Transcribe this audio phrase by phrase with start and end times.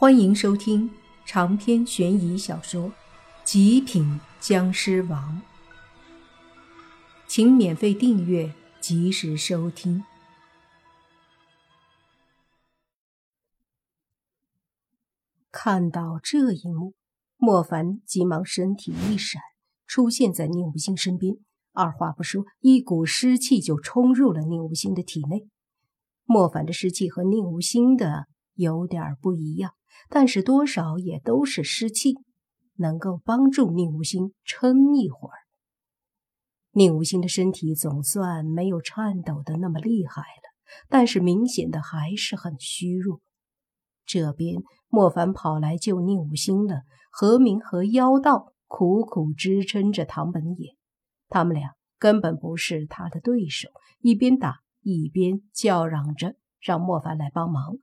[0.00, 0.88] 欢迎收听
[1.26, 2.84] 长篇悬疑小说
[3.42, 5.42] 《极品僵尸王》，
[7.26, 10.04] 请免费订阅，及时收听。
[15.50, 16.94] 看到这一幕，
[17.36, 19.42] 莫凡急忙身体一闪，
[19.84, 21.34] 出现在宁无心身边。
[21.72, 25.48] 二话不说，一股湿气就冲入了宁无心的体内。
[26.22, 29.72] 莫凡的湿气和宁无心的有点不一样。
[30.08, 32.14] 但是多少也都是湿气，
[32.76, 35.36] 能够帮助宁无心撑一会儿。
[36.72, 40.54] 宁无心的身体总算没有颤抖的那么厉害了，
[40.88, 43.20] 但是明显的还是很虚弱。
[44.06, 50.76] 这边莫凡跑来救宁无心了，何明和妖道苦苦支撑着唐本野，
[51.28, 53.68] 他们俩根本不是他的对手，
[54.00, 57.78] 一边打一边叫嚷着让莫凡来帮忙。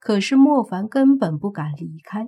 [0.00, 2.26] 可是莫凡根本不敢离开，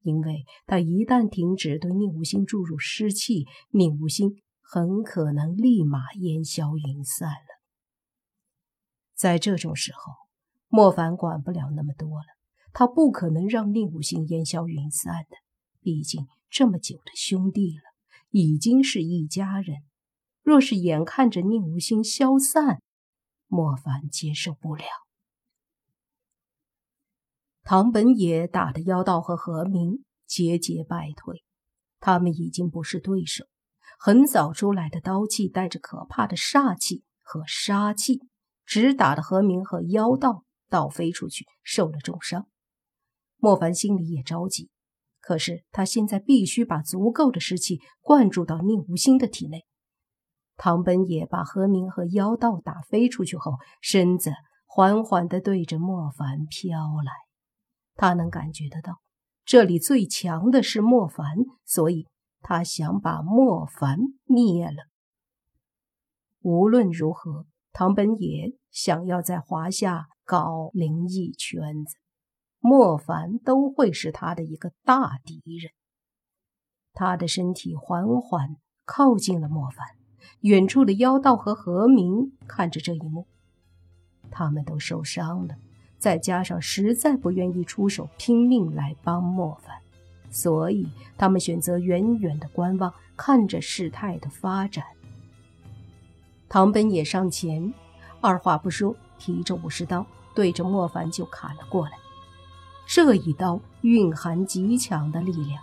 [0.00, 7.60] 因为他一旦停止对宁无心注入湿气，宁无心很可能立马烟消云散了。
[9.14, 10.14] 在这种时候，
[10.68, 12.24] 莫凡管不了那么多了，
[12.72, 15.36] 他不可能让宁无心烟消云散的。
[15.82, 17.82] 毕竟这么久的兄弟了，
[18.30, 19.82] 已经是一家人。
[20.42, 22.80] 若是眼看着宁无心消散，
[23.46, 24.84] 莫凡接受不了。
[27.70, 31.44] 唐本也打得妖道和何明节节败退，
[32.00, 33.44] 他们已经不是对手。
[33.96, 38.22] 很早出来的刀气带着可怕的煞气和杀气，
[38.66, 42.48] 直打的何明和妖道倒飞出去，受了重伤。
[43.36, 44.68] 莫凡心里也着急，
[45.20, 49.64] 可是他现在必须把足够的湿气灌注到宁无心的体内。
[50.56, 54.32] 唐本也把何明和妖道打飞出去后，身子
[54.66, 57.12] 缓缓地对着莫凡飘来。
[57.94, 59.00] 他能感觉得到，
[59.44, 62.06] 这里最强的是莫凡，所以
[62.40, 64.88] 他想把莫凡灭了。
[66.40, 71.96] 无论如何，唐本也想要在华夏搞灵异圈子，
[72.58, 75.72] 莫凡都会是他的一个大敌人。
[76.92, 79.86] 他的身体缓缓靠近了莫凡，
[80.40, 83.28] 远处的妖道和何明看着这一幕，
[84.30, 85.56] 他们都受伤了。
[86.00, 89.76] 再加上实在不愿意出手拼命来帮莫凡，
[90.30, 90.88] 所以
[91.18, 94.82] 他们选择远远的观望，看着事态的发展。
[96.48, 97.72] 唐本也上前，
[98.22, 101.92] 二话不说，提着武士刀对着莫凡就砍了过来。
[102.86, 105.62] 这一刀蕴含极强的力量，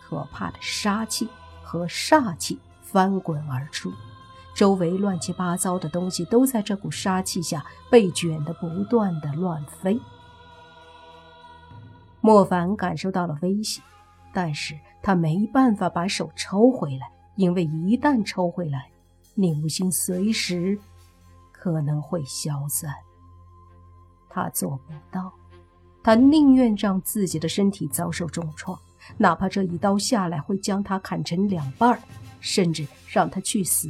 [0.00, 1.26] 可怕的杀气
[1.62, 3.90] 和煞气翻滚而出。
[4.58, 9.96] 周围乱七八糟的东西都在这股杀气下被卷得不断的乱飞。
[12.20, 13.84] 莫凡感受到了危险，
[14.34, 18.90] 但是他没办法把手抽回来，因为一旦抽回来，
[19.36, 20.76] 宁无心随时
[21.52, 22.92] 可能会消散。
[24.28, 25.32] 他做不到，
[26.02, 28.76] 他宁愿让自己的身体遭受重创，
[29.18, 31.96] 哪怕这一刀下来会将他砍成两半，
[32.40, 33.88] 甚至让他去死。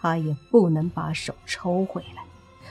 [0.00, 2.22] 他也不能把手抽回来，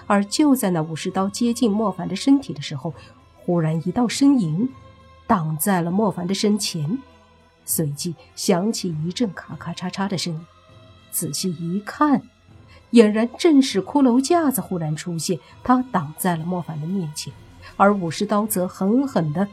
[0.05, 2.93] 而就在那武士刀接近莫凡的身体的时候，
[3.35, 4.69] 忽然一道身影
[5.27, 6.99] 挡在了莫凡的身前，
[7.65, 10.45] 随即响起一阵咔咔嚓嚓的声音。
[11.11, 12.21] 仔细一看，
[12.91, 17.33] 俨然正是骷髅架子忽然出现，他挡在了莫凡的面前，
[17.75, 19.47] 而武士刀则狠狠地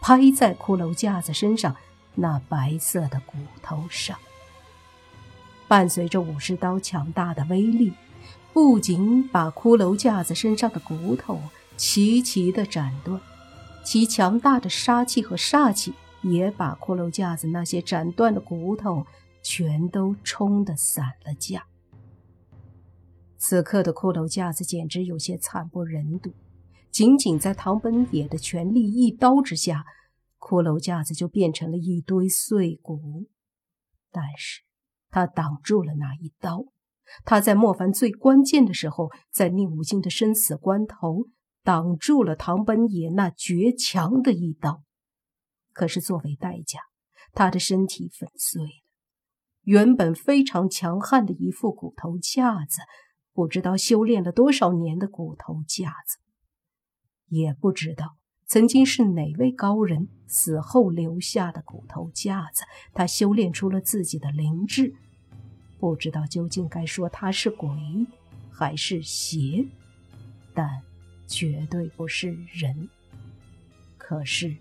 [0.00, 1.76] 拍在骷髅架子身上
[2.14, 4.18] 那白色的骨头上。
[5.70, 7.92] 伴随着武士刀强大的威力，
[8.52, 11.40] 不仅把骷髅架子身上的骨头
[11.76, 13.20] 齐齐的斩断，
[13.84, 19.06] 其强大的杀气和煞气也把骷髅架子那些斩断的骨头
[19.44, 21.64] 全都冲得散了架。
[23.38, 26.32] 此刻的骷髅架子简直有些惨不忍睹，
[26.90, 29.86] 仅仅在唐本野的全力一刀之下，
[30.40, 33.28] 骷髅架子就变成了一堆碎骨。
[34.10, 34.62] 但是。
[35.10, 36.64] 他挡住了那一刀，
[37.24, 41.26] 他在莫凡最关键的时候，在宁无心的生死关头，
[41.62, 44.82] 挡住了唐本野那绝强的一刀。
[45.72, 46.80] 可是作为代价，
[47.32, 48.68] 他的身体粉碎了，
[49.62, 52.80] 原本非常强悍的一副骨头架子，
[53.32, 56.18] 不知道修炼了多少年的骨头架子，
[57.26, 58.19] 也不知道。
[58.50, 62.64] 曾经是哪位高人死后留下的骨头架子？
[62.92, 64.92] 他修炼出了自己的灵智，
[65.78, 67.70] 不知道究竟该说他是鬼
[68.50, 69.68] 还是邪，
[70.52, 70.82] 但
[71.28, 72.88] 绝对不是人。
[73.96, 74.56] 可是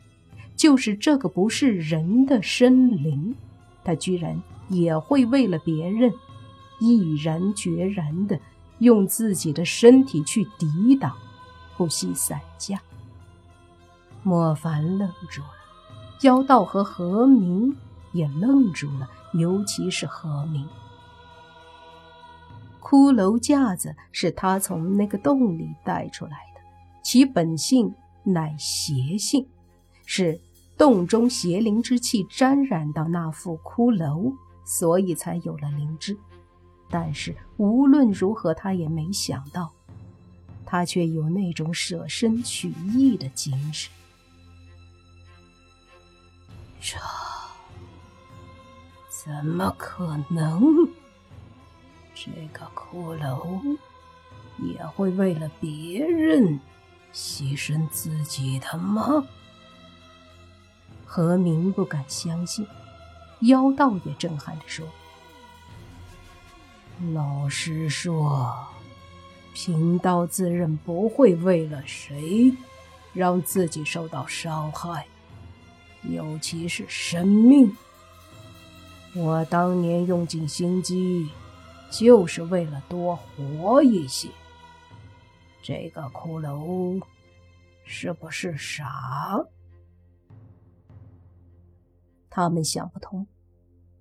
[0.56, 3.36] 就是这个不是人的生灵，
[3.83, 6.13] 他居然也会为了别人，
[6.80, 8.39] 毅然决然的
[8.77, 11.18] 用自己的身体去抵挡，
[11.75, 12.80] 不惜散架。
[14.24, 15.50] 莫凡愣住了，
[16.21, 17.75] 妖道和何明
[18.12, 20.68] 也愣住了，尤其是何明。
[22.81, 26.62] 骷髅架子是他从那个洞里带出来的，
[27.04, 27.94] 其本性
[28.24, 29.48] 乃邪性，
[30.06, 30.39] 是
[30.77, 34.33] 洞中邪灵之气沾染到那副骷髅，
[34.65, 36.18] 所以才有了灵智。
[36.89, 39.72] 但是无论如何，他也没想到，
[40.65, 43.92] 他却有那种舍身取义的精神。
[46.81, 46.97] 这
[49.09, 50.89] 怎么可能？
[52.15, 53.77] 这个骷髅
[54.57, 56.59] 也会为了别人
[57.13, 59.25] 牺牲自己的吗？
[61.05, 62.67] 何明不敢相信，
[63.41, 64.85] 妖道也震撼地说
[67.13, 68.67] ：“老实说，
[69.53, 72.53] 贫道自认不会为了谁
[73.13, 75.07] 让自己受到伤害，
[76.04, 77.75] 尤其是生命。
[79.16, 81.30] 我当年用尽心机。”
[81.92, 84.30] 就是为了多活一些。
[85.63, 87.04] 这个骷髅
[87.84, 89.48] 是不是傻？
[92.30, 93.25] 他们想不通，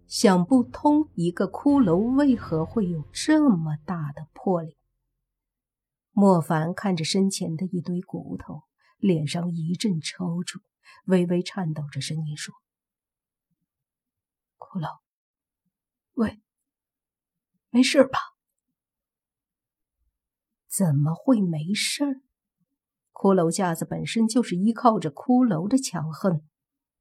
[0.06, 4.76] 想不通一个骷髅为何会有这么大的魄力。
[6.12, 8.64] 莫凡看着身前的一堆骨头，
[8.98, 10.60] 脸上一阵抽搐，
[11.06, 12.54] 微微颤抖着声音说
[14.58, 14.98] ：“骷髅，
[16.14, 16.40] 喂。”
[17.70, 18.18] 没事吧？
[20.68, 22.22] 怎么会没事？
[23.12, 26.42] 骷髅架子本身就是依靠着骷髅的强横，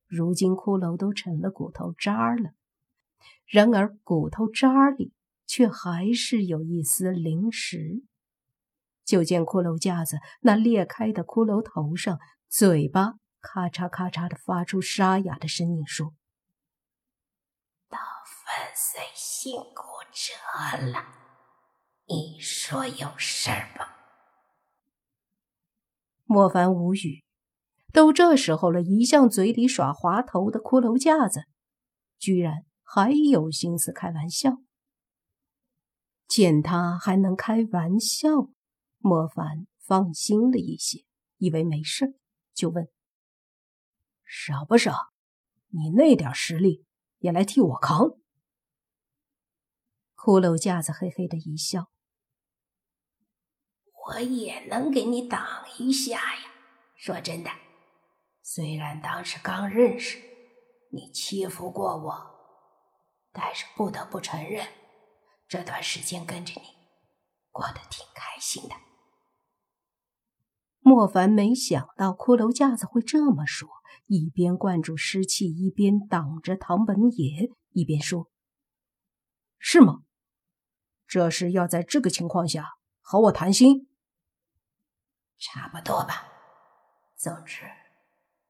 [0.07, 2.51] 如今骷髅都成了骨头渣了，
[3.45, 5.13] 然而骨头渣里
[5.45, 8.04] 却还是有一丝灵石。
[9.06, 12.19] 就见骷髅架子那裂开的骷髅头上，
[12.50, 13.13] 嘴巴
[13.50, 16.14] 咔嚓咔嚓的发出沙哑的声音，说
[17.88, 21.06] ：“到粉碎性骨折了，
[22.08, 23.96] 你说有事儿吧？
[26.26, 27.24] 莫凡无语，
[27.94, 31.46] 都这时候了，一向嘴里耍滑头的骷髅架子，
[32.20, 34.58] 居然还有心思开玩笑。
[36.28, 38.50] 见他还能开玩笑，
[38.98, 41.06] 莫凡放心了一些，
[41.38, 42.20] 以为没事，
[42.54, 42.90] 就问
[44.27, 45.12] ：“傻不傻？
[45.69, 46.85] 你那点实力
[47.19, 48.18] 也来替我扛？”
[50.15, 51.89] 骷髅架子嘿嘿的一笑
[54.07, 56.51] ：“我也能给你挡一下呀。
[56.95, 57.50] 说真的，
[58.41, 60.18] 虽然当时刚认识，
[60.91, 62.35] 你欺负过我，
[63.31, 64.68] 但是不得不承认，
[65.47, 66.68] 这段时间跟着你，
[67.51, 68.75] 过得挺开心的。”
[70.88, 73.68] 莫凡没想到骷髅架子会这么说，
[74.06, 78.31] 一边灌注湿气，一边挡着唐本野，一边说
[79.60, 80.04] ：“是吗？”
[81.06, 83.89] 这是要在这个情况下和我谈心，
[85.38, 86.25] 差不多吧。
[87.18, 87.63] 总之，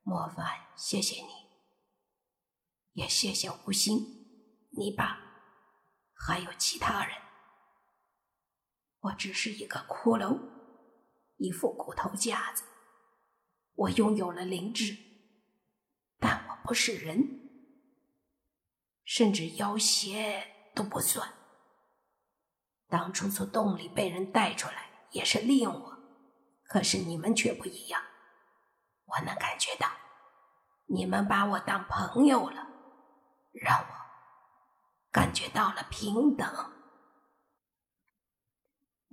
[0.04, 0.46] 莫凡，
[0.76, 1.30] 谢谢你，
[2.94, 3.98] 也谢谢吴昕、
[4.78, 5.18] 你爸，
[6.14, 7.16] 还有其他人。
[9.00, 10.38] 我只是一个骷髅，
[11.38, 12.64] 一副骨头架子。
[13.74, 14.98] 我拥有了灵智，
[16.20, 17.50] 但我不是人，
[19.06, 21.34] 甚至妖邪都不算。
[22.90, 25.98] 当初从洞里被人带出来也是利用我，
[26.64, 28.02] 可是你们却不一样。
[29.06, 29.90] 我能感觉到，
[30.88, 32.68] 你们把我当朋友了，
[33.52, 33.88] 让我
[35.12, 36.77] 感觉到了平等。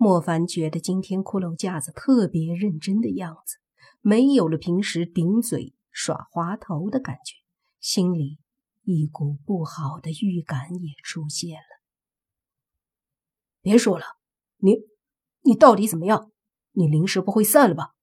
[0.05, 3.57] 莫凡觉得今天骷髅架子特别认真的样子，
[4.03, 7.37] 没有了平时顶嘴耍滑头的感觉，
[7.81, 8.39] 心里
[8.83, 11.81] 一股不好的预感也出现了。
[13.63, 14.05] 别说了，
[14.59, 14.75] 你，
[15.41, 16.31] 你到底怎么样？
[16.73, 17.95] 你灵石不会散了吧？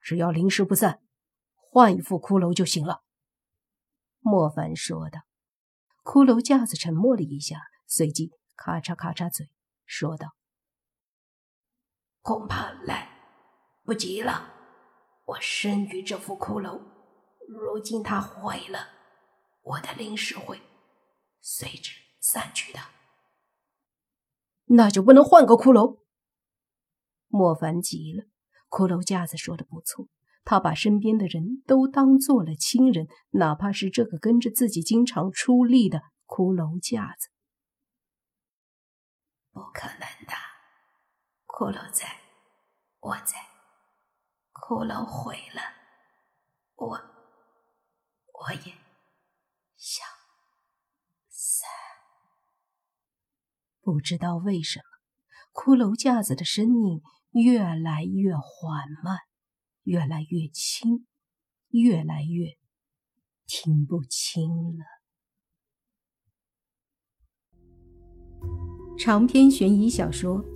[0.00, 1.02] 只要灵石不散，
[1.54, 3.02] 换一副骷髅就行了。”
[4.24, 5.20] 莫凡说道。
[6.02, 9.50] 骷髅架子沉默了一下，随即咔嚓咔嚓嘴，
[9.84, 10.28] 说道
[12.26, 13.08] ：“恐怕来
[13.84, 14.52] 不及了。
[15.26, 16.82] 我生于这副骷髅，
[17.46, 18.88] 如今它毁了，
[19.62, 20.60] 我的灵石会
[21.40, 22.80] 随之散去的。”
[24.74, 26.00] 那就不能换个骷髅？
[27.28, 28.24] 莫凡急了。
[28.68, 30.08] 骷髅架子说的不错，
[30.44, 37.28] 他把身边的人都当做了亲人，哪怕是这个跟着自己经常出力的骷髅架子。
[39.52, 40.34] 不可能的，
[41.56, 42.20] 骷髅在，
[43.00, 43.38] 我在，
[44.52, 45.62] 骷髅毁了，
[46.74, 46.88] 我，
[48.34, 48.74] 我也
[49.74, 50.06] 想
[51.30, 51.66] 散。
[53.80, 54.84] 不知道为什么，
[55.54, 59.20] 骷髅架子的声音越来越缓慢。
[59.84, 61.06] 越来越轻，
[61.68, 62.58] 越来越
[63.46, 64.84] 听不清了。
[68.98, 70.44] 长篇悬疑小说《